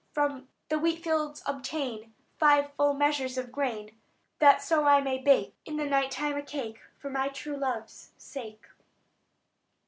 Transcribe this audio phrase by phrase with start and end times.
[0.13, 3.95] From the wheatfields obtain Five full measures of grain,
[4.39, 8.11] That so I may bake In the night time a cake, For my true love's
[8.17, 8.65] sake."